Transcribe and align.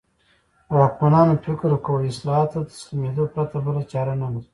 واکمنانو 0.77 1.35
فکر 1.45 1.69
کاوه 1.85 2.09
اصلاحاتو 2.11 2.59
ته 2.67 2.69
تسلیمېدو 2.71 3.23
پرته 3.33 3.57
بله 3.65 3.81
چاره 3.93 4.13
نه 4.21 4.27
لري. 4.33 4.47